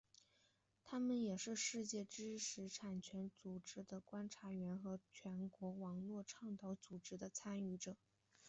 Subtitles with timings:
[0.83, 7.95] 他们也是世界知识产权组织的观察员和全球网络倡议组织的参与者。